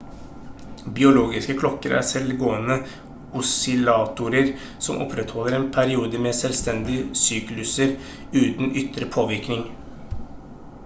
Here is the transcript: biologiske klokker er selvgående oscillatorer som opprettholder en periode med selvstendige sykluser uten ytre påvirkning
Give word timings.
biologiske 0.99 1.55
klokker 1.57 1.91
er 1.97 2.05
selvgående 2.11 2.77
oscillatorer 3.41 4.49
som 4.87 5.03
opprettholder 5.05 5.57
en 5.57 5.67
periode 5.75 6.21
med 6.27 6.37
selvstendige 6.39 7.05
sykluser 7.25 7.93
uten 8.45 8.73
ytre 8.85 9.11
påvirkning 9.17 9.63